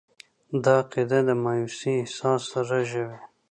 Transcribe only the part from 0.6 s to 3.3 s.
دا عقیده د مایوسي احساس رژوي.